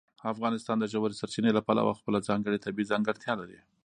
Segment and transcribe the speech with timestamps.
[0.33, 3.59] افغانستان د ژورې سرچینې له پلوه خپله ځانګړې طبیعي ځانګړتیا لري.